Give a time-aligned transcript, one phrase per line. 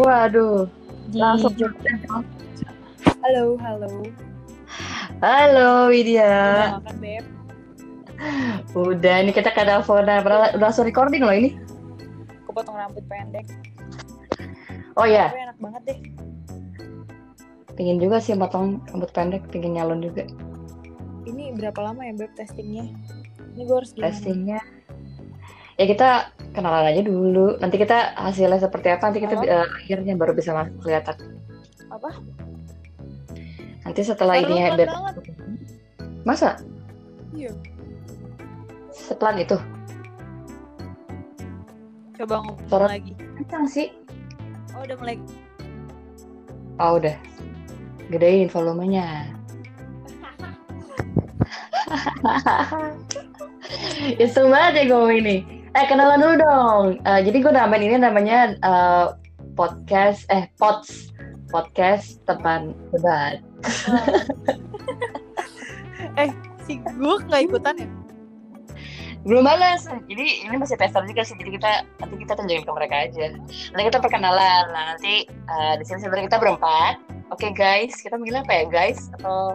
[0.00, 0.64] Waduh,
[1.12, 1.52] di langsung.
[1.56, 1.92] Jogja.
[3.20, 3.88] Halo, halo.
[5.20, 6.32] Halo Widya.
[6.32, 7.24] Udah makan, Beb?
[8.72, 10.24] Udah, ini kita ke teleponan.
[10.24, 11.52] Padahal udah langsung recording loh ini.
[12.44, 13.44] Aku potong rambut pendek.
[14.96, 15.98] Oh ya, Tapi enak banget deh.
[17.78, 20.24] pingin juga sih potong rambut pendek, pingin nyalon juga.
[21.24, 22.88] Ini berapa lama ya, Beb, testingnya?
[23.52, 24.08] Ini gue harus gimana?
[24.12, 24.60] Testingnya.
[25.76, 26.08] Ya kita
[26.50, 27.56] kenalan aja dulu.
[27.58, 31.16] Nanti kita hasilnya seperti apa, nanti kita eh, akhirnya baru bisa mas- kelihatan.
[31.90, 32.10] Apa?
[33.86, 34.88] Nanti setelah ini ya, banget.
[36.22, 36.60] Masa?
[37.32, 37.50] Iya.
[38.92, 39.56] Sepelan itu?
[42.20, 43.16] Coba ngomong Suara- lagi.
[43.16, 43.88] Kencang sih.
[44.76, 45.16] Oh, udah mulai.
[46.76, 47.16] Oh udah.
[48.12, 49.32] Gedein volumenya.
[54.22, 55.36] Itu banget ya gue ini.
[55.70, 56.84] Eh kenalan dulu dong.
[57.06, 59.06] Eh, jadi gue namain ini namanya eh,
[59.54, 61.14] podcast eh pots
[61.46, 63.38] podcast teman debat.
[66.18, 66.34] eh,
[66.66, 67.88] si gue nggak ikutan ya?
[69.22, 69.86] Belum balas.
[70.10, 71.38] Jadi ini masih tester juga sih.
[71.38, 73.30] Jadi kita nanti kita tunjukin ke mereka aja.
[73.70, 74.74] Nanti kita perkenalan.
[74.74, 76.98] Nah nanti eh, di sini sebenarnya kita berempat.
[77.30, 79.54] Oke guys, kita manggil apa ya guys atau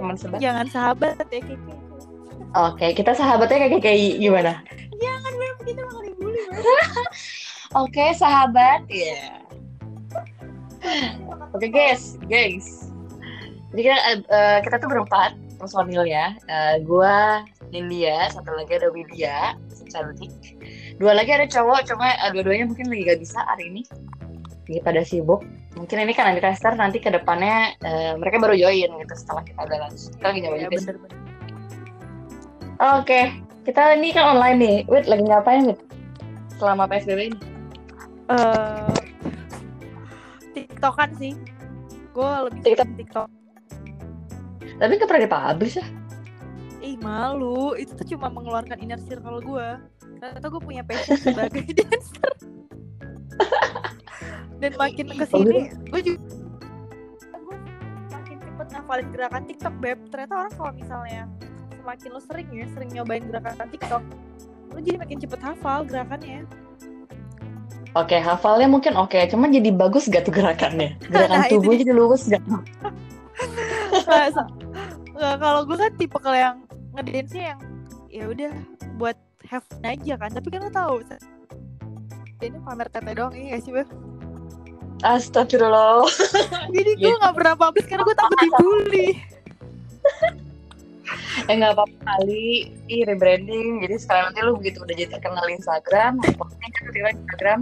[0.00, 0.40] teman sebat?
[0.40, 1.76] Jangan sahabat ya, Kiki.
[2.52, 4.64] Oke, kita sahabatnya kayak kayak gimana?
[7.82, 8.84] Oke, sahabat.
[8.88, 9.40] Ya.
[11.54, 12.92] Oke, guys, guys.
[13.72, 16.36] Jadi kita, eh, kita tuh berempat personil ya.
[16.50, 19.56] Eh, gua Nindya, satu lagi ada Widya,
[19.88, 20.32] cantik.
[21.00, 23.82] Dua lagi ada cowok, cuma eh, dua-duanya mungkin lagi gak bisa hari ini.
[24.68, 25.40] Lagi pada sibuk.
[25.72, 29.60] Mungkin ini kan nanti tester, nanti ke depannya eh, mereka baru join gitu setelah kita
[29.64, 30.12] udah launch.
[30.12, 31.18] Kita lagi nyoba juga bener-bener.
[32.82, 33.20] Oke,
[33.64, 34.78] kita ini kan online nih.
[34.90, 35.80] Wait, lagi ngapain, Wit?
[36.62, 37.38] Selama PSBB ini?
[38.30, 38.94] Eh,
[40.54, 41.34] TikTokan sih.
[42.14, 42.86] Gue lebih TikTok.
[42.86, 43.28] suka TikTok.
[44.78, 45.86] Tapi gak pernah dipublish ya?
[46.78, 49.68] Ih malu, itu tuh cuma mengeluarkan inner circle gue.
[50.22, 52.30] Ternyata gue punya passion sebagai dancer.
[54.62, 56.22] Dan makin ke sini, gue juga
[57.42, 57.56] gue
[58.14, 59.98] makin cepet ngafalin gerakan TikTok beb.
[60.14, 61.26] Ternyata orang kalau misalnya
[61.74, 64.02] semakin lo sering ya, sering nyobain gerakan TikTok,
[64.72, 66.48] lo jadi makin cepet hafal gerakannya.
[67.92, 70.96] Oke, hafalnya mungkin oke, cuman jadi bagus gak tuh gerakannya?
[71.04, 72.40] Gerakan Nah, tubuh jadi lurus gak?
[73.92, 74.32] Nggak,
[75.44, 76.56] kalau gue kan tipe kalau yang
[76.92, 77.60] ngedance yang
[78.08, 78.52] ya udah
[78.96, 80.32] buat have fun aja kan.
[80.32, 81.20] Tapi kan lo tahu, sa-
[82.40, 83.88] ini pamer tete doang iya gak sih beb?
[85.02, 86.06] Astagfirullah.
[86.70, 87.20] Jadi gue Gitu.
[87.20, 89.08] gak pernah publish karena gue takut dibully.
[91.48, 93.82] Eh nggak apa-apa kali, ih rebranding.
[93.84, 97.60] Jadi sekarang nanti lu begitu udah jadi terkenal Instagram, posting kan tiba Instagram,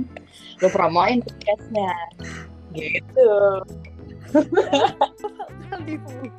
[0.61, 1.93] lu promoin podcastnya.
[2.75, 3.33] Gitu.
[4.31, 6.31] Bakal dibully.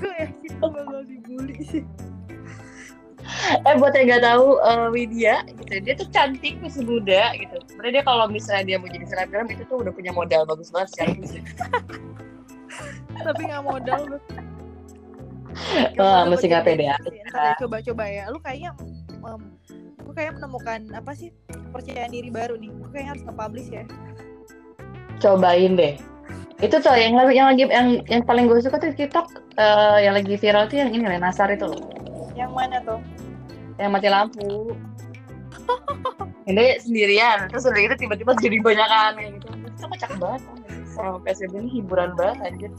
[0.00, 1.84] Gue yakin gue bakal dibully sih.
[3.62, 7.56] Eh buat yang nggak tahu eh, Widya, gitu, dia tuh cantik masih muda gitu.
[7.68, 11.14] Sebenarnya dia kalau misalnya dia mau jadi selebgram itu tuh udah punya modal bagus banget
[11.20, 11.44] fisik.
[13.20, 14.00] Tapi gak modal
[16.00, 16.96] Wah, mesti nggak pede ya,
[17.58, 18.24] coba-coba ya.
[18.30, 18.70] Lu kayaknya
[19.10, 19.42] em,
[20.00, 22.70] gue kayak menemukan apa sih kepercayaan diri baru nih.
[22.70, 23.84] Gue kayaknya harus nge-publish ya.
[25.20, 25.94] Cobain deh.
[26.60, 29.26] Itu tuh yang lagi yang lagi yang yang paling gue suka tuh TikTok
[29.58, 31.82] eh, yang lagi viral tuh yang ini loh, Nasar itu loh.
[32.38, 33.00] Yang mana tuh?
[33.80, 34.76] yang mati lampu
[36.44, 40.42] ini sendirian terus udah gitu tiba-tiba jadi banyakan kayak gitu itu kocak banget
[40.92, 42.72] selama PSBB ini hiburan banget anjir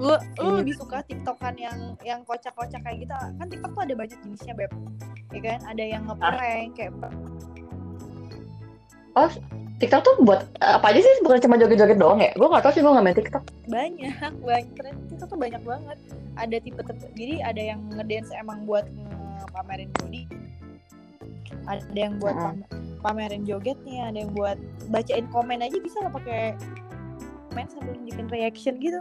[0.00, 0.64] Lu Iya.
[0.64, 3.12] lebih suka TikTokan yang yang kocak-kocak kayak gitu.
[3.12, 4.72] Kan TikTok tuh ada banyak jenisnya, Beb.
[5.32, 5.58] Ya kan?
[5.68, 6.92] Ada yang ngeprank kayak
[9.12, 9.30] oh
[9.76, 12.80] TikTok tuh buat apa aja sih bukan cuma joget-joget doang ya gue gak tau sih
[12.80, 14.14] gue gak main TikTok banyak,
[14.46, 14.72] banyak.
[14.78, 15.98] Ternyata TikTok tuh banyak banget.
[16.38, 18.88] Ada tipe tipe jadi ada yang ngedance emang buat
[19.52, 20.24] pamerin body.
[21.68, 22.64] Ada yang buat pam-
[23.04, 24.56] pamerin jogetnya, ada yang buat
[24.88, 26.56] bacain komen aja bisa lo pakai
[27.52, 28.98] komen sambil nunjukin reaction gitu.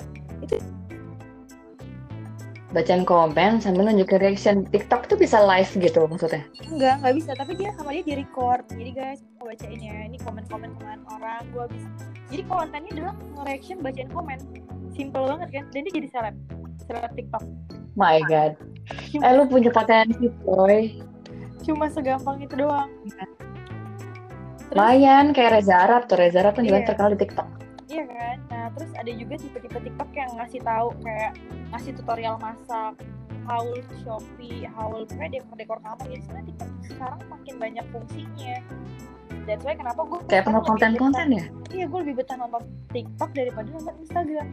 [2.72, 7.32] Bacaan komen sambil nunjukin reaction TikTok tuh bisa live gitu maksudnya Enggak, enggak bisa.
[7.36, 8.64] Tapi dia sama dia di record.
[8.70, 10.08] Jadi guys, mau bacain ya.
[10.08, 11.44] Ini komen-komen komen orang.
[11.52, 11.84] Gua habis.
[12.28, 14.40] Jadi kontennya adalah nge-reaction bacain komen.
[14.90, 15.64] Simple banget kan.
[15.70, 16.36] Dan dia jadi seleb.
[16.82, 17.44] Seleb TikTok.
[17.94, 18.56] my god
[19.12, 20.96] Cuma, eh lu punya potensi boy
[21.62, 22.88] cuma segampang itu doang.
[24.72, 26.88] lumayan kayak Reza Arab tuh Reza Arab kan juga Iya.
[26.88, 27.48] terkenal di TikTok
[27.86, 28.38] Iya kan?
[28.78, 31.32] Terus ada juga tipe-tipe TikTok yang ngasih tahu kayak
[31.76, 32.94] ngasih tutorial masak,
[33.50, 36.06] haul Shopee, haul pokoknya dekor-dekor kamar.
[36.08, 38.56] Jadi sebenarnya TikTok sekarang makin banyak fungsinya.
[39.50, 41.46] That's why kenapa gue Kayak penuh konten-konten ya?
[41.74, 42.62] Iya, gue lebih betah nonton
[42.94, 44.48] TikTok daripada nonton Instagram.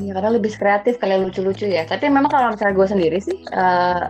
[0.00, 1.84] Iya, karena lebih kreatif, kalian lucu-lucu ya.
[1.84, 4.08] Tapi memang kalau misalnya gue sendiri sih, uh,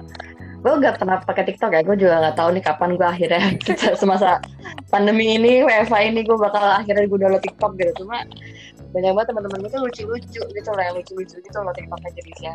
[0.61, 1.81] gue gak pernah pakai TikTok ya.
[1.81, 3.41] Gue juga gak tahu nih kapan gue akhirnya
[4.01, 4.45] semasa
[4.93, 8.05] pandemi ini, WFA ini gue bakal akhirnya gue download TikTok gitu.
[8.05, 8.29] Cuma
[8.91, 12.49] banyak banget teman-teman gue tuh lucu-lucu gitu loh, yang lucu-lucu gitu loh TikToknya jadi sih.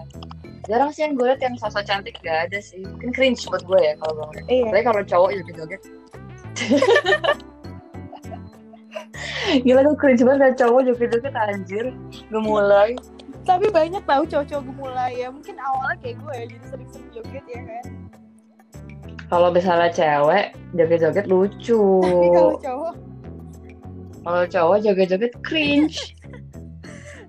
[0.65, 2.85] Jarang sih yang gue liat yang sosok cantik gak ada sih.
[2.85, 4.45] Mungkin cringe buat gue ya kalau gue ngeliat.
[4.49, 4.69] Iya.
[4.69, 5.81] Tapi kalau cowok joget-joget.
[9.65, 11.85] Gila gue cringe banget liat cowok joget-joget anjir.
[12.29, 12.93] Gue mulai.
[13.45, 15.29] Tapi banyak tahu cowok-cowok gemulai ya.
[15.29, 17.85] Mungkin awalnya kayak gue ya, jadi sering-sering joget ya kan.
[19.25, 21.83] Kalau misalnya cewek joget-joget lucu.
[22.01, 22.93] Tapi kalau cowok,
[24.25, 25.97] Kalau cowok joget-joget cringe.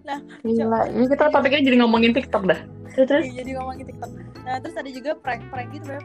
[0.07, 2.63] Nah, Gila, ini kita topiknya jadi ngomongin TikTok dah.
[2.95, 4.11] Terus, terus iya, jadi ngomongin TikTok.
[4.47, 6.05] Nah, terus ada juga prank-prank gitu, Beb.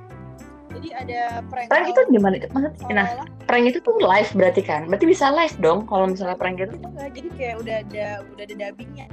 [0.71, 1.67] Jadi ada prank.
[1.69, 2.35] prank itu gimana?
[2.41, 3.07] Maksudnya, nah,
[3.45, 4.89] prank itu tuh live berarti kan?
[4.89, 6.73] Berarti bisa live dong kalau misalnya prank gitu.
[6.73, 7.09] itu enggak.
[7.13, 9.07] Jadi kayak udah ada udah ada dubbingnya.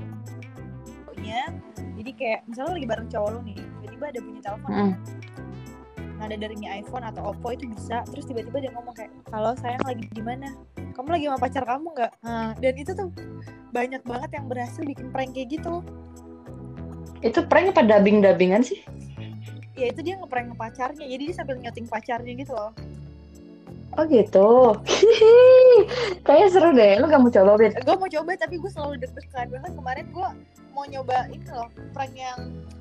[1.05, 1.41] Pokoknya,
[1.99, 4.71] Jadi kayak misalnya lagi bareng cowok lo nih, tiba-tiba ada bunyi telepon.
[4.71, 4.93] Mm.
[6.19, 8.03] Nah, ada dari iPhone atau Oppo itu bisa.
[8.11, 10.51] Terus tiba-tiba dia ngomong kayak, "Kalau sayang lagi di mana?
[10.75, 13.09] Kamu lagi sama pacar kamu nggak?" Nah, dan itu tuh
[13.71, 15.87] banyak banget yang berhasil bikin prank kayak gitu.
[17.23, 18.83] Itu prank apa dubbing-dubbingan sih?
[19.79, 21.07] Ya itu dia ngeprank pacarnya.
[21.07, 22.75] Jadi dia sambil nyoting pacarnya gitu loh.
[23.95, 24.79] Oh gitu.
[26.27, 26.99] Kayaknya seru deh.
[26.99, 30.29] Lu gak mau coba, gue mau coba tapi gue selalu deg-degan bahkan kemarin gue
[30.71, 32.39] mau nyoba ini loh prank yang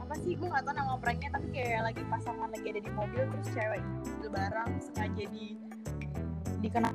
[0.08, 3.24] apa sih gue nggak tahu nama pranknya tapi kayak lagi pasangan lagi ada di mobil
[3.28, 3.84] terus cewek
[4.16, 5.46] ambil barang sengaja di
[6.64, 6.90] dikena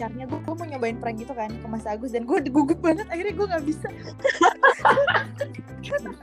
[0.00, 3.04] pacarnya gue gue mau nyobain prank gitu kan ke Mas Agus dan gue gugup banget
[3.12, 3.88] akhirnya gue nggak bisa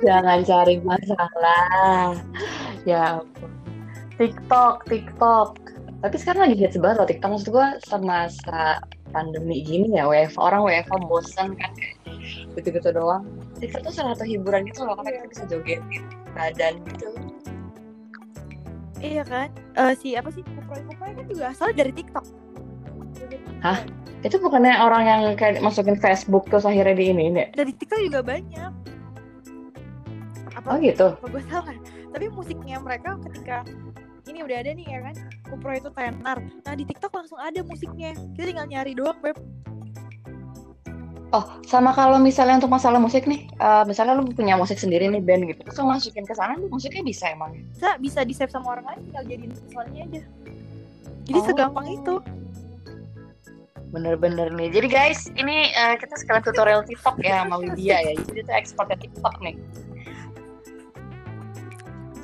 [0.06, 2.18] Jangan cari masalah.
[2.86, 3.52] Ya ampun.
[4.18, 5.58] TikTok, TikTok.
[6.02, 7.30] Tapi sekarang lagi hits banget loh TikTok.
[7.38, 8.82] Maksud gue semasa
[9.14, 12.18] pandemi gini ya, WFH orang WFH bosan kan kayak
[12.58, 13.26] gitu-gitu doang.
[13.58, 16.04] TikTok tuh salah satu hiburan gitu loh, karena kita bisa jogetin
[16.38, 17.10] badan gitu.
[18.98, 19.50] iya kan?
[19.78, 20.42] Eh, si apa sih?
[20.42, 22.26] Kuproy kuproy kan juga asal dari TikTok.
[23.62, 23.82] Hah?
[24.26, 27.44] Itu bukannya orang yang kayak masukin Facebook terus akhirnya di ini, ini?
[27.54, 28.72] dari TikTok juga banyak.
[30.58, 30.68] Apa?
[30.74, 31.14] Oh gitu?
[31.14, 31.78] apa gue salah?
[32.14, 33.62] Tapi musiknya mereka ketika
[34.26, 35.16] ini udah ada nih ya kan?
[35.48, 36.38] Kupro itu tenar.
[36.42, 38.18] Nah di TikTok langsung ada musiknya.
[38.34, 39.38] Kita tinggal nyari doang beb
[41.38, 45.22] Oh, sama kalau misalnya untuk masalah musik nih, eh, misalnya lu punya musik sendiri nih
[45.22, 47.54] band gitu, terus lu masukin ke sana, musiknya bisa emang?
[47.70, 50.22] bisa bisa di save sama orang lain tinggal jadiin soalnya aja
[51.28, 51.46] jadi Oh.
[51.46, 52.16] segampang itu
[53.88, 54.68] Bener-bener nih.
[54.68, 58.14] Jadi guys, ini eh, kita sekarang tutorial TikTok ya sama Widya ya.
[58.20, 59.56] Jadi itu ekspornya TikTok nih.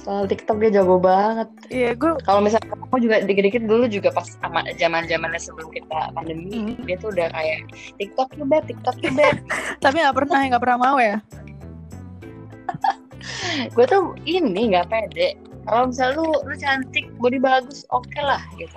[0.03, 1.47] Soal TikTok dia jago banget.
[1.71, 6.75] iya gue Kalau misalnya kamu juga dikit-dikit dulu juga pas sama zaman-zamannya sebelum kita pandemi,
[6.75, 6.83] Hmm.
[6.83, 9.39] dia tuh udah kayak TikTok bet, TikTok bet.
[9.83, 11.17] tapi nggak pernah nggak pernah mau ya
[13.75, 15.39] gue tuh ini nggak pede.
[15.63, 18.75] Kalau misalnya lu, lu cantik, body bagus, oke lah gitu.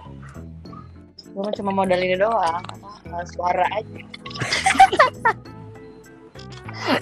[1.35, 2.63] Gue cuma modal ini doang,
[3.11, 4.01] eh, suara aja.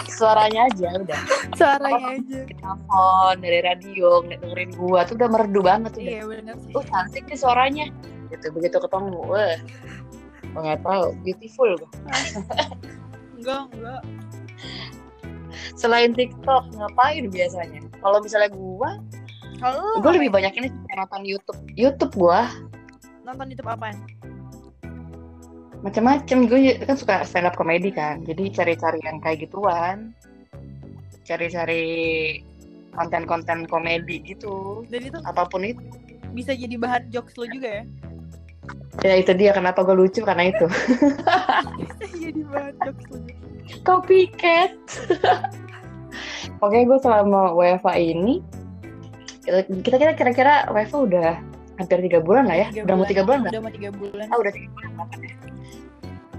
[0.09, 1.21] Suaranya aja udah.
[1.59, 2.41] suaranya aja.
[2.49, 6.13] Telepon dari radio dengerin gua tuh udah merdu banget tuh udah.
[6.13, 6.73] iya benar sih.
[6.75, 7.87] Oh cantik nih suaranya.
[8.31, 9.57] Gitu begitu ketemu wah
[10.55, 11.91] nggak tahu beautiful gua.
[13.37, 14.03] Enggak enggak.
[15.75, 17.81] Selain TikTok ngapain biasanya?
[17.99, 18.91] Kalau misalnya gua
[19.59, 21.61] kalau gua lebih banyak ini nonton YouTube.
[21.75, 22.47] YouTube gua.
[23.27, 23.97] Nonton YouTube apaan
[25.85, 28.25] macam-macam gue kan suka stand up comedy kan.
[28.25, 30.17] Jadi cari-cari yang kayak gituan.
[31.29, 31.85] Cari-cari
[32.97, 34.83] konten-konten komedi gitu.
[34.89, 35.85] Dan itu apa pun itu
[36.33, 37.85] bisa jadi bahan jokes lo juga ya?
[39.05, 39.53] Ya itu dia.
[39.53, 40.25] Kenapa gue lucu?
[40.25, 40.65] Karena itu.
[41.79, 43.19] Bisa jadi bahan jokes lo
[43.85, 44.73] copycat.
[46.65, 48.41] Oke, gue selama WFA ini
[49.45, 51.31] kita kita kira-kira WFA udah
[51.77, 52.67] hampir tiga bulan lah ya.
[52.73, 53.53] Tiga udah mau tiga bulan nggak?
[53.53, 54.27] udah mau tiga bulan.
[54.33, 54.89] Ah, udah tiga bulan.
[55.21, 55.24] ya.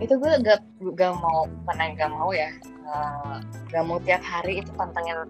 [0.01, 0.61] Itu gue gak,
[0.95, 2.51] gak mau, bukan gak mau ya.
[2.85, 3.37] eh,
[3.73, 5.25] gak mau tiap hari itu pantengin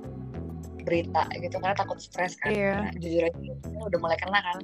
[0.86, 2.52] berita gitu karena takut stres kan.
[2.52, 2.92] Iya.
[2.92, 3.52] Karena jujur aja
[3.90, 4.60] udah mulai kena kan.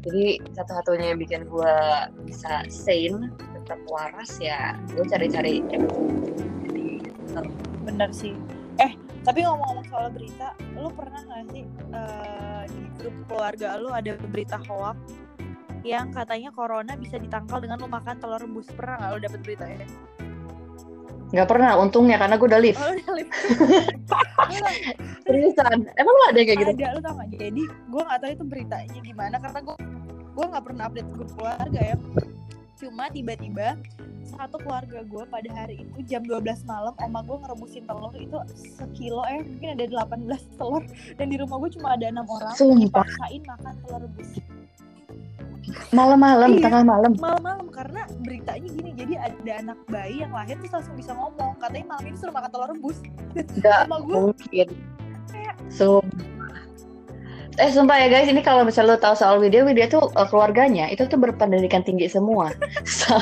[0.00, 0.24] Jadi
[0.56, 1.74] satu-satunya yang bikin gue
[2.24, 3.28] bisa sane,
[3.70, 5.62] tetap waras ya gue cari-cari
[7.86, 8.34] bener sih
[8.82, 11.62] eh tapi ngomong-ngomong soal berita lu pernah nggak sih
[11.94, 14.98] eh, di grup keluarga lu ada berita hoax
[15.86, 19.64] yang katanya corona bisa ditangkal dengan lu makan telur rebus pernah nggak lu dapet berita
[19.68, 19.86] ya
[21.30, 22.74] Nggak pernah, untungnya karena gue udah live.
[22.74, 23.30] Oh, udah live.
[25.30, 26.72] Seriusan, emang lu ada kayak gitu?
[26.74, 29.76] ada lu tau gak jadi gue gak tahu itu beritanya gimana karena gue
[30.34, 31.96] gue nggak pernah update grup keluarga ya
[32.80, 33.76] cuma tiba-tiba
[34.24, 39.20] satu keluarga gue pada hari itu jam 12 malam oma gue ngerebusin telur itu sekilo
[39.28, 40.82] eh mungkin ada 18 telur
[41.20, 43.04] dan di rumah gue cuma ada enam orang Sumpah.
[43.04, 44.30] dipaksain makan telur rebus
[45.90, 46.62] Malam-malam, Iya.
[46.66, 47.12] tengah malam.
[47.16, 51.96] malam-malam karena beritanya gini jadi ada anak bayi yang lahir terus langsung bisa ngomong katanya
[51.96, 52.98] malam ini suruh makan telur rebus
[53.32, 54.68] Nggak sama gue mungkin.
[55.70, 56.58] Sumpah.
[57.58, 60.88] Eh sumpah ya guys, ini kalau misalnya lo tahu soal video, video tuh eh, keluarganya
[60.88, 62.50] itu tuh berpendidikan tinggi semua.
[62.88, 63.14] So,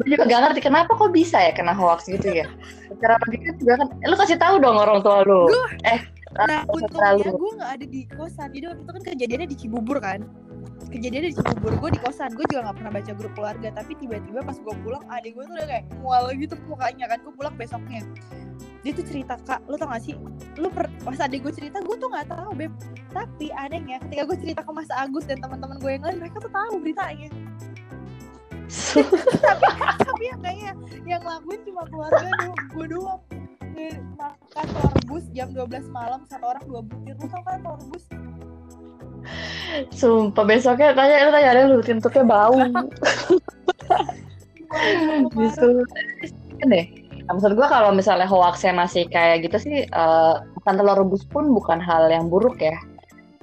[0.00, 2.46] gue juga gak ngerti kenapa kok bisa ya kena hoax gitu ya.
[2.88, 5.44] Secara logika juga kan, eh, lu kasih tahu dong orang tua lu.
[5.84, 6.00] Eh,
[6.32, 8.48] Nah, nggak usah untungnya gue nggak ada di kosan.
[8.56, 10.20] Jadi waktu itu kan kejadiannya di Cibubur kan.
[10.88, 12.30] Kejadiannya di Cibubur, gue di kosan.
[12.32, 13.68] Gue juga nggak pernah baca grup keluarga.
[13.76, 17.18] Tapi tiba-tiba pas gue pulang, adik gue tuh udah kayak mual gitu mukanya kan.
[17.20, 18.00] Gue pulang besoknya.
[18.82, 20.18] Dia tuh cerita kak, lu tau gak sih?
[20.58, 22.74] Lu per, pas adik gue cerita, gue tuh nggak tahu beb.
[23.14, 26.50] Tapi anehnya, ketika gue cerita ke Mas Agus dan teman-teman gue yang lain, mereka tuh
[26.50, 27.30] tahu beritanya.
[29.46, 29.68] tapi,
[30.02, 30.72] tapi yang kayaknya
[31.04, 32.26] yang ngelakuin cuma keluarga
[32.72, 33.20] gue doang
[33.72, 38.04] Makan telur rebus jam 12 malam satu orang dua butir lu tau kan telur rebus
[39.94, 42.58] Sumpah besoknya tanya, lu tanya ada lu tuntutnya bau.
[45.38, 45.86] Justru
[46.66, 46.86] deh.
[47.22, 51.54] Nah, maksud gue kalau misalnya hoaxnya masih kayak gitu sih, eh makan telur rebus pun
[51.54, 52.74] bukan hal yang buruk ya.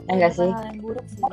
[0.07, 0.51] Ya enggak sih?
[0.83, 1.23] Buruk sih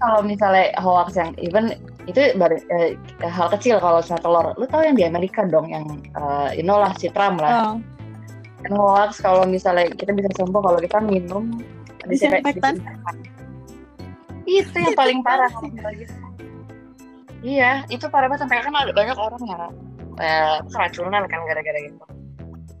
[0.00, 1.76] kalau misalnya hoax yang even
[2.08, 5.84] itu baru eh, hal kecil kalau misalnya telur, lu tahu yang di Amerika dong yang
[6.16, 7.76] eh you know lah si Trump lah.
[7.76, 7.99] oh,
[8.60, 11.60] Kan hoax kalau misalnya kita bisa sembuh kalau kita minum
[12.08, 12.80] Disinfektan.
[14.48, 15.52] Itu yang paling parah.
[17.40, 19.62] Iya, itu parah banget sampai kan ada banyak orang yang
[20.20, 22.04] eh, keracunan kan gara-gara gitu.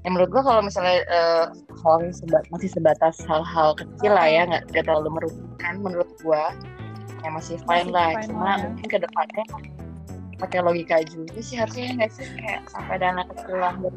[0.00, 1.44] Yang menurut gua kalau misalnya eh,
[1.84, 6.52] hoax seba- masih sebatas hal-hal kecil lah ya, nggak nggak terlalu merugikan menurut gua,
[7.24, 8.08] ya masih fine Masih lah.
[8.16, 8.64] fine Cuma lah ya.
[8.68, 9.44] mungkin ke depannya
[10.40, 13.92] pakai logika juga sih harusnya nggak sih kayak sampai ada anak kecil lahir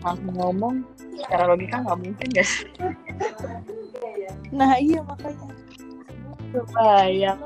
[0.00, 0.74] langsung ngomong
[1.20, 2.52] secara logika nggak mungkin guys
[4.58, 5.46] nah iya makanya.
[6.50, 7.38] Kebayang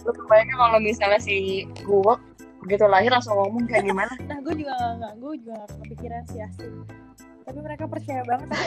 [0.00, 2.14] lu kebayang kalau misalnya si gue
[2.64, 4.12] begitu lahir langsung ngomong kayak gimana?
[4.28, 6.68] Nah gue juga nggak gue juga nggak kepikiran sih asli.
[7.44, 8.66] Tapi mereka percaya banget tapi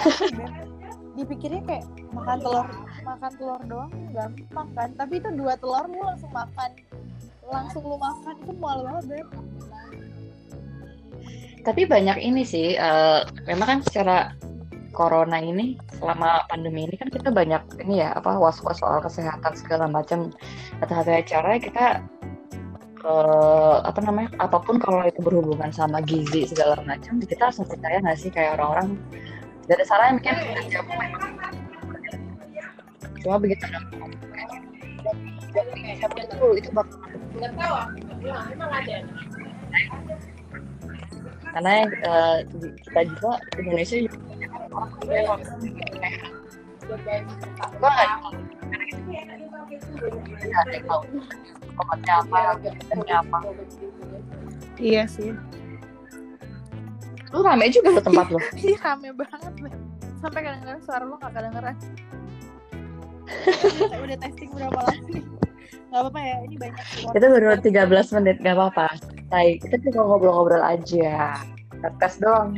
[1.14, 2.68] dipikirnya kayak makan telur
[3.06, 4.90] makan telur doang gampang kan.
[4.98, 6.70] Tapi itu dua telur lu langsung makan.
[7.50, 9.28] Langsung lu makan itu mual banget Beb
[11.64, 14.36] tapi banyak ini sih eh, memang kan secara
[14.94, 19.56] corona ini selama pandemi ini kan kita banyak ini ya apa was was soal kesehatan
[19.58, 20.30] segala macam.
[20.84, 21.86] Satu-satunya cara kita
[23.08, 28.04] eh, apa namanya apa pun kalau itu berhubungan sama gizi segala macam kita langsung percaya
[28.04, 29.00] nggak sih kayak orang-orang?
[29.64, 30.36] Dari saran mungkin
[33.24, 33.64] cuma begitu
[35.56, 37.00] gitu, itu itu bakal
[41.54, 42.38] karena eh,
[42.84, 43.32] kita juga
[43.62, 44.18] Indonesia juga
[51.74, 52.38] obatnya apa,
[52.92, 53.38] obatnya apa.
[54.82, 55.32] iya sih
[57.34, 58.38] Lu rame juga tuh tempat lu.
[58.62, 59.74] Ih rame banget Beb.
[60.22, 61.74] Sampai kadang-kadang suara lu gak kedengeran
[64.04, 65.24] udah testing berapa lama nih
[65.94, 68.88] Gak apa-apa ya, ini banyak Kita baru 13 menit, gak apa-apa.
[69.34, 71.42] Baik, kita cuma ngobrol-ngobrol aja.
[71.82, 72.54] Podcast doang.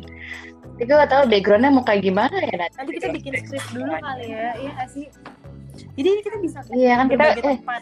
[0.76, 2.76] Tapi gue gak tau backgroundnya mau kayak gimana ya nanti.
[2.76, 5.08] Nanti kita bikin script dulu kali ya, iya gak sih?
[5.96, 7.82] Jadi ini kita bisa Iya kan kita, eh tempat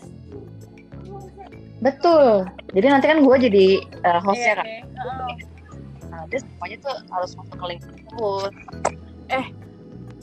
[1.81, 2.45] betul.
[2.69, 4.65] Jadi nanti kan gue jadi eh, hostnya Iya, kan.
[4.69, 4.77] oke.
[4.93, 5.33] Heeh.
[6.13, 8.51] Nah, dia semuanya tuh harus masuk ke link tersebut.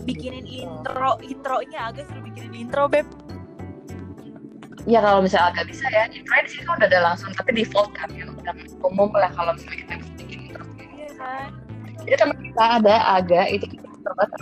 [0.06, 3.06] Bikinin intro, intronya agak suruh bikinin intro Beb
[4.88, 8.08] Ya kalau misalnya agak bisa ya, di sini kan udah ada langsung, tapi default kan
[8.16, 8.54] ya udah
[8.88, 10.64] umum lah kalau misalnya kita bisa bikin intro.
[10.80, 11.49] Iya kan?
[12.08, 14.40] Jadi teman kita ada agak itu kita terbatas.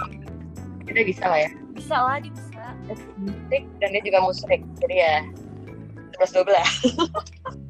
[0.86, 1.50] Kita bisa lah ya.
[1.74, 2.46] Bisa lah, dia bisa
[3.18, 4.60] Musik dan dia juga musik.
[4.80, 5.14] Jadi ya
[6.22, 6.46] 11 12.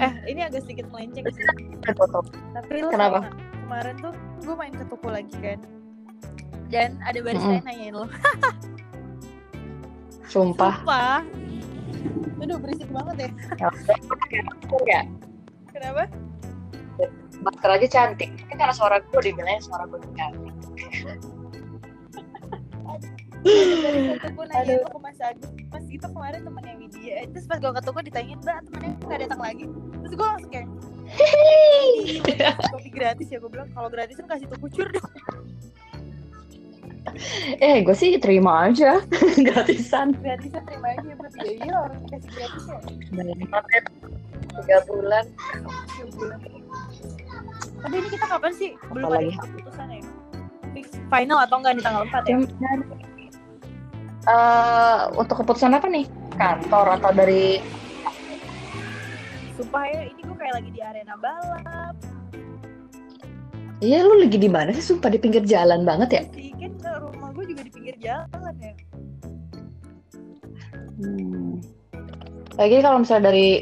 [0.00, 1.44] Eh, ini agak sedikit melenceng sih.
[1.84, 3.28] Tapi lu Kenapa?
[3.64, 4.14] Kemarin tuh
[4.44, 5.58] gue main ke toko lagi kan
[6.68, 7.58] Dan ada barista Mm-mm.
[7.58, 8.06] yang nanyain lo
[10.26, 10.74] Sumpah.
[10.80, 11.20] Sumpah
[12.44, 13.68] Aduh berisik banget ya Ya,
[14.84, 15.00] ya.
[15.72, 16.04] Kenapa?
[17.40, 18.30] Masker aja cantik.
[18.36, 20.52] Tapi karena suara gue dibilangnya suara gue cantik.
[23.44, 24.88] Gue nanya Aduh.
[24.88, 28.40] ke Mas Agus Mas itu kemarin temennya Widya Eh, Terus pas gue ke toko ditanyain
[28.40, 29.64] Mbak temennya nggak datang lagi
[30.00, 30.68] Terus gue langsung kayak
[32.72, 35.04] kopi gratis ya gue bilang kalau gratis kan kasih tuh kucur dong
[37.64, 39.00] eh gue sih terima aja.
[39.46, 40.16] Gratisan.
[40.18, 43.82] Gratisan terima aja berarti ya iya orang kasih gratis ya tiga bulan
[44.54, 45.24] Tiga bulan.
[47.84, 48.70] tapi ini kita kapan sih?
[48.88, 49.32] Belum Apalagi?
[49.34, 50.00] ada keputusan ya?
[50.72, 52.36] Fix final atau enggak di tanggal 4 ya?
[54.24, 56.08] Eh, untuk keputusan apa nih?
[56.34, 57.60] Kantor atau dari
[59.54, 61.94] sumpah ya ini gue kayak lagi di arena balap
[63.84, 66.72] Iya lu lagi di mana sih sumpah di pinggir jalan banget ya sih kan
[67.04, 68.72] rumah gue juga di pinggir jalan ya
[70.94, 71.58] Hmm.
[72.54, 73.58] Lagi kalau misalnya dari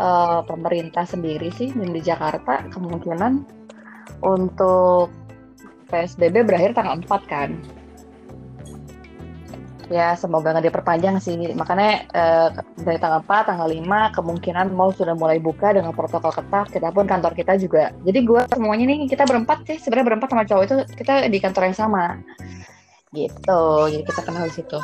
[0.00, 3.44] eh, pemerintah sendiri sih di Jakarta kemungkinan
[4.24, 5.12] untuk
[5.92, 7.50] PSBB berakhir tanggal 4 kan.
[9.90, 11.34] Ya semoga nggak diperpanjang sih.
[11.50, 16.70] Makanya eh, dari tanggal 4, tanggal 5 kemungkinan mall sudah mulai buka dengan protokol ketat.
[16.70, 17.90] Kita pun kantor kita juga.
[18.06, 21.62] Jadi gua semuanya nih kita berempat sih sebenarnya berempat sama cowok itu kita di kantor
[21.66, 22.04] yang sama.
[23.10, 23.62] Gitu.
[23.90, 24.78] Jadi kita kenal di situ.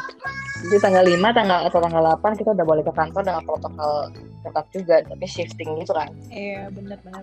[0.66, 4.10] Jadi tanggal 5 tanggal atau tanggal 8 kita udah boleh ke kantor dengan protokol
[4.42, 6.06] ketat juga, tapi shifting gitu kan.
[6.30, 7.22] iya benar-benar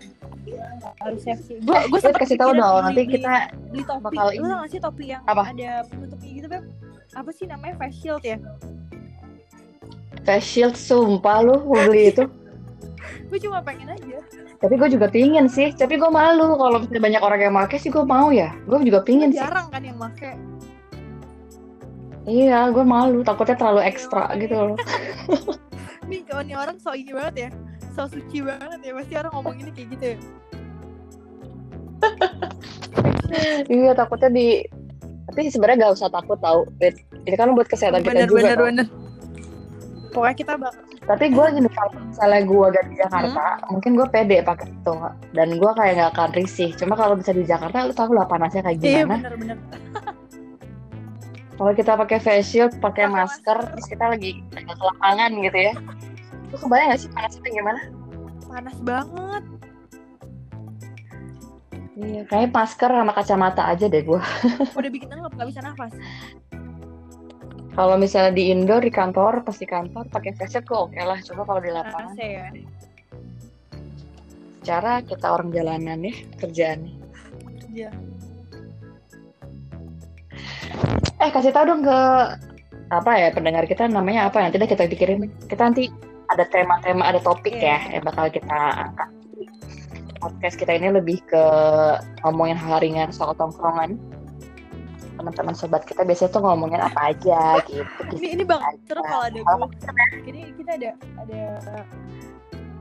[0.99, 4.47] harus safety gue gue Kita kasih tahu dong, nanti kita beli topi bakal lu ini.
[4.47, 5.43] tau gak sih topi yang Apa?
[5.55, 6.63] ada penutupnya gitu beb
[7.13, 7.77] apa sih namanya?
[7.77, 8.37] Face shield ya?
[10.25, 12.25] Face shield sumpah lu mau beli itu.
[13.29, 14.19] gue cuma pengen aja.
[14.61, 16.55] Tapi gue juga pingin sih, tapi gue malu.
[16.55, 18.53] Kalau misalnya banyak orang yang make sih gue mau ya.
[18.65, 19.41] Gue juga pingin sih.
[19.41, 20.37] jarang kan yang make.
[22.23, 24.77] Iya, gue malu, takutnya terlalu ekstra gitu loh.
[26.09, 27.49] nih kalau nih orang so ini banget ya.
[27.91, 28.91] So suci banget ya.
[28.95, 30.17] Pasti orang ngomong ini kayak gitu ya.
[33.65, 34.61] Iya, takutnya di
[35.33, 36.69] tapi sebenarnya gak usah takut tau.
[36.77, 37.01] Bet.
[37.25, 38.37] Ini kan buat kesehatan kita bener juga.
[38.37, 38.67] bener tau.
[38.69, 38.87] bener
[40.13, 44.37] pokoknya kita bakal Tapi gue gini kalau misalnya gue gak di Jakarta, mungkin gue pede
[44.45, 44.93] pakai itu
[45.33, 46.69] dan gue kayak gak akan risih.
[46.77, 49.19] Cuma kalau bisa di Jakarta, lu tahu lah panasnya kayak iya gimana.
[49.19, 49.57] bener bener
[51.57, 55.73] Kalau kita pakai face shield, pakai masker, terus kita lagi ke lapangan gitu ya.
[56.53, 57.81] Lu kebayang gak sih panasnya gimana?
[58.53, 59.43] panas banget
[61.93, 64.17] Iya, kayak masker sama kacamata aja deh gue.
[64.79, 65.93] udah bikin ngelap nggak bisa nafas
[67.73, 71.17] Kalau misalnya di indoor di kantor, pas di kantor pakai face shield oke lah.
[71.21, 72.49] Coba kalau di lapangan, panas ya
[74.63, 76.93] cara kita orang jalanan ya kerjaannya.
[77.75, 77.89] Iya.
[81.19, 81.99] Eh kasih tahu dong ke
[82.89, 85.89] apa ya pendengar kita namanya apa nanti deh kita pikirin kita nanti
[86.29, 87.77] ada tema-tema ada topik Iya.
[87.89, 89.09] ya yang bakal kita angkat
[90.23, 91.43] podcast kita ini lebih ke
[92.23, 93.99] ngomongin hal ringan soal tongkrongan.
[95.19, 97.85] Teman-teman sobat kita biasanya tuh ngomongin apa aja gitu
[98.17, 98.59] ini ini bang
[98.89, 99.69] terus kalau ada gue
[100.25, 100.89] ini kita ada
[101.21, 101.41] ada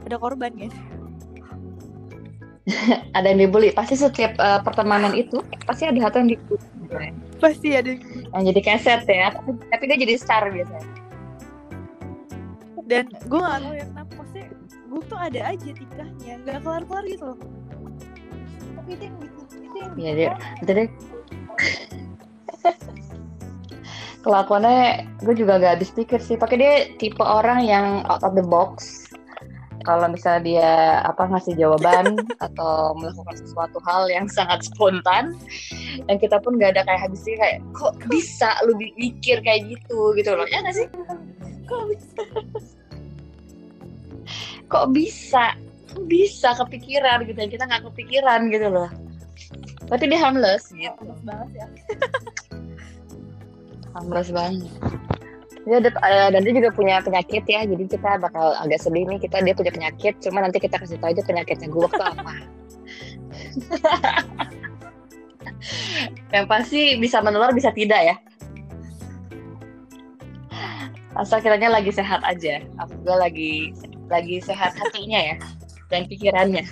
[0.08, 0.72] ada korban ya
[3.18, 3.74] ada yang dibully.
[3.74, 6.62] Pasti setiap eh, pertemanan itu pasti ada satu yang dibully.
[7.42, 7.92] Pasti ada.
[8.32, 10.88] Yang jadi keset ya tapi, tapi dia jadi star biasanya.
[12.86, 14.46] Dan gue gak tahu ya kenapa maksudnya
[14.92, 17.38] gue tuh ada aja tikahnya nggak kelar kelar gitu loh.
[18.76, 20.82] Tapi itu yang bikin itu yang Iya, bikin dia- orang- jadi
[24.22, 24.78] kelakuannya
[25.18, 29.00] gue juga gak habis pikir sih pakai dia tipe orang yang out of the box.
[29.82, 30.70] Kalau misalnya dia
[31.02, 32.14] apa ngasih jawaban
[32.46, 35.34] atau melakukan sesuatu hal yang sangat spontan
[36.06, 40.38] dan kita pun gak ada kayak habisnya kayak kok bisa lu mikir kayak gitu gitu
[40.38, 40.46] loh.
[40.46, 40.86] Ya gak sih?
[41.66, 42.22] Kok bisa
[44.72, 45.52] kok bisa?
[45.92, 48.88] Kok bisa kepikiran gitu dan kita nggak kepikiran gitu loh.
[49.92, 50.88] Tapi dia harmless gitu.
[50.96, 51.66] Panas banget ya.
[53.92, 54.72] Harmless banget.
[55.68, 57.68] Dia ada, eh, dan dia juga punya penyakit ya.
[57.68, 59.20] Jadi kita bakal agak sedih nih.
[59.20, 60.16] Kita dia punya penyakit.
[60.24, 62.32] Cuma nanti kita kasih tahu aja penyakitnya gue waktu apa.
[66.34, 68.16] Yang pasti bisa menular bisa tidak ya.
[71.12, 72.64] Asal kiranya lagi sehat aja.
[72.80, 73.76] Aku lagi
[74.12, 75.36] lagi sehat hatinya ya
[75.92, 76.64] dan pikirannya.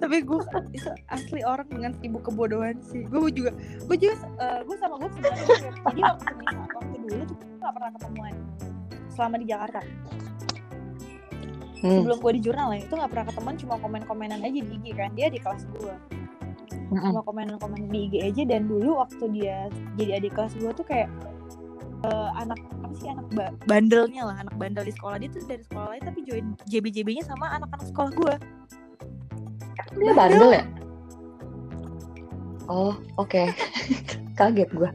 [0.00, 0.40] Tapi gue
[0.72, 3.04] itu asli orang dengan sibuk kebodohan sih.
[3.04, 3.52] Gue juga
[3.84, 5.68] gue juga eh, gue sama gue sebenarnya gitu.
[5.92, 6.32] Jadi waktu
[6.72, 8.34] waktu dulu tuh gue gak pernah ketemuan
[9.12, 9.80] selama di Jakarta.
[11.82, 11.98] Hmm.
[11.98, 15.10] sebelum gue di jurnal ya itu gak pernah ketemuan cuma komen-komenan aja di IG kan.
[15.18, 15.94] Dia di kelas gue
[16.92, 21.08] cuma komenan-komen di IG aja dan dulu waktu dia jadi adik kelas gue tuh kayak
[22.02, 25.16] eh, anak apa sih anak ba- bandelnya lah anak bandel di sekolah.
[25.22, 28.34] Dia tuh dari sekolah lain tapi join JB-JB-nya sama anak-anak sekolah gue
[30.00, 30.50] dia bandel.
[30.56, 30.64] ya?
[32.70, 33.42] Oh oke.
[34.38, 34.90] Kaget gua.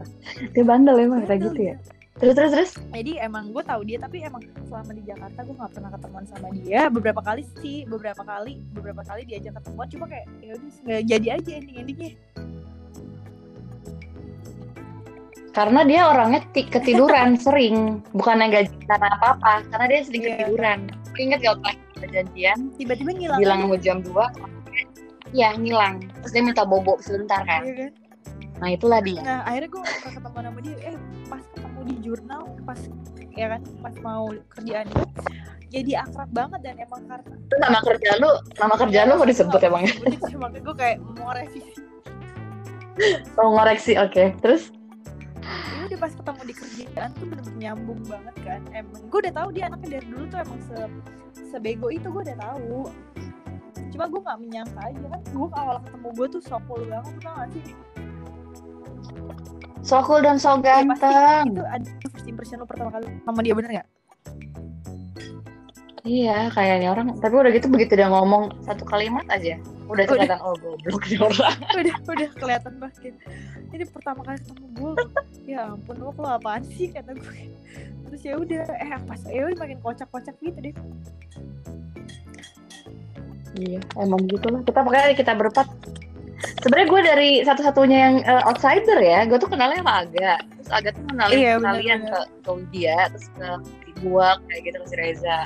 [0.53, 1.75] Dia bandel emang kayak gitu ya?
[2.17, 2.71] Terus terus terus?
[2.89, 6.47] Jadi emang gue tahu dia tapi emang selama di Jakarta gue nggak pernah ketemuan sama
[6.49, 6.89] dia.
[6.89, 9.85] Beberapa kali sih beberapa kali beberapa kali diajak ketemuan.
[9.85, 12.11] Cuma kayak ya udah nggak jadi aja ending endingnya
[15.57, 18.05] karena dia orangnya ti- ketiduran sering.
[18.13, 20.29] Bukan yang gaji karena apa apa karena dia sering Iya.
[20.37, 20.79] ketiduran.
[21.17, 24.13] Inget gak waktu kita janjian tiba-tiba ngilang bilang mau jam 2
[25.33, 26.05] Iya ngilang.
[26.21, 27.65] Terus dia minta bobo sebentar kan?
[27.65, 27.91] Iya kan?
[28.57, 29.21] Nah itulah dia.
[29.21, 30.77] Nah akhirnya gue ketemu sama dia.
[30.83, 32.79] Eh pas ketemu di jurnal pas
[33.33, 35.05] ya kan pas mau kerjaan itu
[35.67, 39.61] jadi akrab banget dan emang karena Itu nama kerja lu Nama kerja lu mau disebut
[39.61, 39.93] emang ya
[40.41, 41.73] makanya gue kayak mau revisi
[43.35, 44.23] Mau ngoreksi oke.
[44.39, 44.73] Terus
[45.87, 48.61] ya udah pas ketemu di kerjaan tuh bener-bener nyambung banget kan.
[48.75, 50.77] Emang gue udah tahu dia anaknya dari dulu tuh emang se
[51.47, 52.91] sebego itu gue udah tahu.
[53.95, 57.47] Cuma gue nggak menyangka aja kan gue awal ketemu gue tuh sokul banget tau gak
[57.55, 57.65] sih?
[59.79, 61.45] So cool dan so Ya, pasti ganteng.
[61.55, 63.87] itu ada first impression lo pertama kali sama dia bener gak?
[66.03, 69.55] Iya kayaknya orang Tapi udah gitu begitu dia ngomong Satu kalimat aja
[69.87, 71.57] Udah kelihatan Oh goblok nih orang.
[71.79, 73.13] Udah udah kelihatan banget.
[73.67, 74.91] Ini pertama kali ketemu gue
[75.47, 77.51] ya ampun lo lo apaan sih kata gue
[78.07, 80.75] terus ya udah eh pas ya udah makin kocak-kocak gitu deh.
[83.57, 85.67] Iya emang gitu lah Kita makanya kita berempat.
[86.61, 90.33] Sebenarnya gue dari satu-satunya yang eh, outsider ya Gue tuh kenalnya sama Aga.
[90.37, 92.25] Terus Aga tuh kenalin Iya, kalian bener-bener.
[92.45, 93.47] ke, ke dia Terus ke
[93.97, 95.37] gue kayak gitu ke si Reza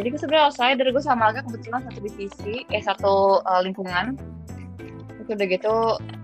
[0.00, 4.16] Jadi gue sebenarnya outsider Gue sama Aga kebetulan satu divisi Eh satu eh, lingkungan.
[4.80, 5.74] Terus udah gitu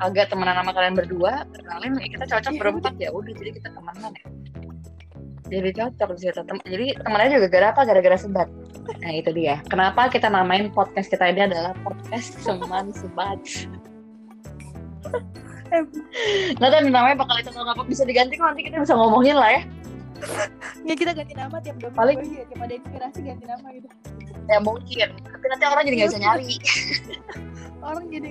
[0.00, 3.68] Aga temenan sama kalian berdua Kenalin ya kita cocok Iya, berempat ya udah jadi kita
[3.76, 4.26] temenan ya.
[5.46, 6.40] Jadi cocok di situ.
[6.42, 7.86] Tem- jadi temennya juga gara apa?
[7.86, 8.48] Gara-gara sebat.
[8.98, 9.62] Nah itu dia.
[9.70, 13.38] Kenapa kita namain podcast kita ini adalah podcast teman sebat?
[15.66, 15.82] Eh.
[16.62, 19.50] Tahu nih namanya bakal itu nggak apa bisa diganti kok nanti kita bisa ngomongin lah
[19.50, 19.66] ya
[20.82, 23.88] ya kita ganti nama tiap dua Paling- aja tiap ada inspirasi ganti nama gitu.
[24.46, 26.50] Ya mungkin tapi nanti orang jadi nggak bisa nyari.
[27.86, 28.30] Orang jadi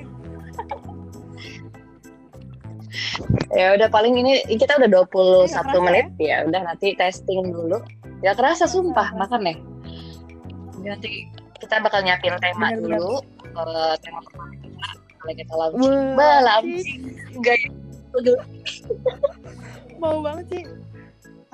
[3.56, 6.06] ya udah paling ini kita udah 21 Iya, kerasa menit.
[6.20, 6.38] ya?
[6.44, 7.78] Udah nanti testing dulu.
[8.24, 9.56] Ya kerasa sumpah makan ya
[10.76, 11.10] Jadi nanti
[11.60, 13.00] kita bakal nyiapin tema Bener-bener.
[13.00, 14.52] dulu eh, tema pertama.
[14.56, 15.96] Kita kalau kita launching.
[16.16, 17.02] Bah launching.
[17.36, 17.58] Enggak.
[17.60, 18.36] Ya.
[20.04, 20.64] mau banget sih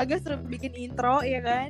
[0.02, 1.70] agak seru bikin intro ya kan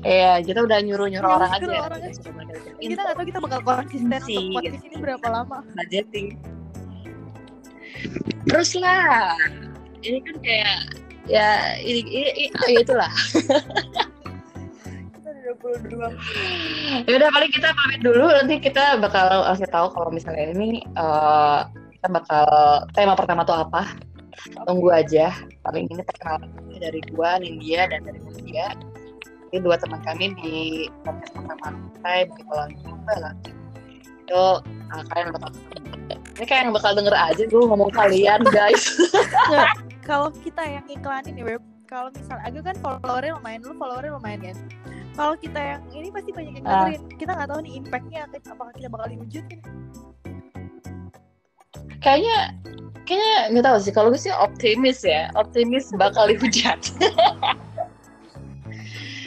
[0.00, 1.86] Iya, kita udah nyuruh-nyuruh Iya, orang nyuruh aja.
[1.88, 2.20] orang aja.
[2.22, 4.86] coba dari kita nggak tahu kita bakal konsisten Sih, untuk podcast gitu.
[4.86, 6.26] ini berapa lama budgeting.
[8.46, 9.34] Terus lah,
[10.00, 10.78] ini kan kayak
[11.26, 11.48] ya
[11.82, 13.10] ini, ini, ini ya itulah.
[15.10, 20.10] kita udah 22 Ya udah paling kita pamit dulu nanti kita bakal kasih tahu kalau
[20.14, 21.60] misalnya ini eh,
[21.98, 22.46] kita bakal
[22.94, 23.90] tema pertama tuh apa.
[24.66, 25.32] Tunggu aja.
[25.64, 28.76] Paling ini perkenalan dari gua, Nindya dan dari Nindya.
[29.54, 30.56] Ini dua teman kami di
[31.06, 33.34] podcast pertama saya begitu langsung lah.
[34.26, 35.50] Itu eh, kalian bakal
[36.36, 38.92] ini kayak yang bakal denger aja gue ngomong kalian guys.
[40.08, 44.40] kalau kita yang iklanin ya Beb kalau misal agak kan followernya lumayan lu followernya lumayan
[44.42, 44.56] kan
[45.16, 46.70] kalau kita yang ini pasti banyak yang Ah.
[46.86, 49.60] dengerin kita nggak tahu nih impactnya apakah kita bakal diwujudin
[52.02, 52.38] kayaknya
[53.06, 53.92] kayaknya nggak tahu sih.
[53.94, 55.30] Kalau gue sih optimis ya.
[55.38, 56.82] Optimis bakal dihujat.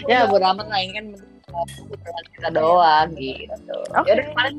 [0.09, 0.81] Ya bodo amat lah.
[0.81, 1.05] Ini kan
[2.33, 3.77] kita doang gitu.
[3.93, 4.09] Oke.
[4.09, 4.57] ya paling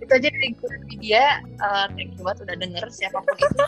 [0.00, 1.24] itu aja dari gue dan media.
[1.44, 3.60] Eh, thank you banget udah denger siapa pun itu.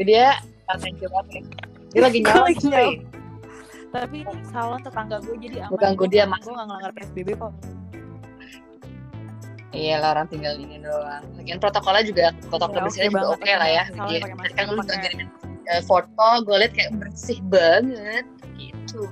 [0.00, 0.40] Media
[0.72, 1.44] uh, thank you banget.
[1.92, 2.90] Dia lagi nyala Lagi cuy.
[3.94, 5.70] tapi ini salon tetangga gue jadi aman.
[5.70, 6.42] Gue ganggu dia, Mas.
[6.42, 7.52] gue nggak ngelanggar psbb kok
[9.74, 11.24] Iya lah orang tinggal ini doang.
[11.34, 13.84] Lagian protokolnya juga protokol Ya, bersihnya oke juga oke lah ya.
[13.90, 15.28] Masker, kan lu ngirimin
[15.64, 19.02] eh, foto, gue liat kayak bersih banget gitu.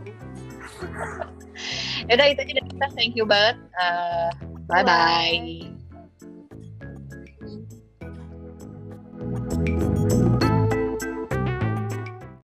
[2.08, 2.86] ya udah itu aja dari kita.
[2.94, 3.58] Thank you banget.
[3.74, 4.30] Eh,
[4.70, 5.81] bye bye.